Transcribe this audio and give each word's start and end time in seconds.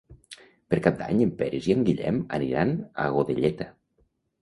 Per 0.73 0.79
Cap 0.87 0.97
d'Any 1.01 1.21
en 1.27 1.35
Peris 1.43 1.69
i 1.73 1.77
en 1.77 1.87
Guillem 1.91 2.19
aniran 2.41 2.75
a 3.07 3.11
Godelleta. 3.21 3.73